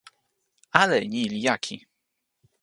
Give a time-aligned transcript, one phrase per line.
[0.81, 1.75] ale ni li jaki.